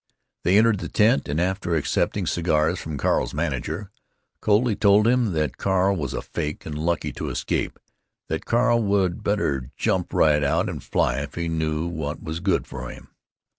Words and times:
They 0.43 0.57
entered 0.57 0.79
the 0.79 0.89
tent 0.89 1.27
and, 1.29 1.39
after 1.39 1.75
accepting 1.75 2.25
cigars 2.25 2.79
from 2.79 2.97
Carl's 2.97 3.35
manager, 3.35 3.91
coldly 4.39 4.75
told 4.75 5.05
him 5.05 5.31
that 5.33 5.57
Carl 5.59 5.95
was 5.95 6.15
a 6.15 6.23
fake, 6.23 6.65
and 6.65 6.75
lucky 6.75 7.11
to 7.13 7.29
escape; 7.29 7.77
that 8.27 8.43
Carl 8.45 8.81
would 8.81 9.21
better 9.23 9.69
"jump 9.77 10.11
right 10.11 10.43
out 10.43 10.69
and 10.69 10.81
fly 10.83 11.17
if 11.19 11.35
he 11.35 11.47
knew 11.47 11.85
what 11.85 12.23
was 12.23 12.39
good 12.39 12.65
for 12.65 12.89
him." 12.89 13.09